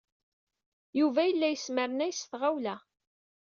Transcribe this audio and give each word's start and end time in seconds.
Yuba 0.99 1.21
yella 1.25 1.47
yesmernay 1.49 2.13
s 2.19 2.21
tɣawla. 2.31 2.75